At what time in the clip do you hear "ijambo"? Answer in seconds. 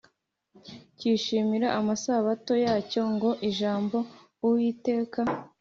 3.49-3.97